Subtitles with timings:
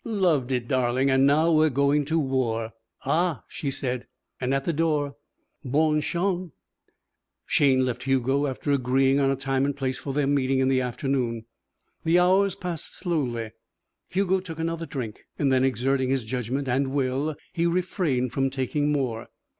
[0.03, 1.11] "Loved it, darling.
[1.11, 2.71] And now we're going to war."
[3.05, 4.07] "Ah!" she said,
[4.39, 5.13] and, at the door:
[5.63, 6.49] "Bonne chance!"
[7.45, 10.81] Shayne left Hugo, after agreeing on a time and place for their meeting in the
[10.81, 11.45] afternoon.
[12.03, 13.51] The hours passed slowly.
[14.09, 18.91] Hugo took another drink, and then, exerting his judgment and will, he refrained from taking
[18.91, 19.27] more.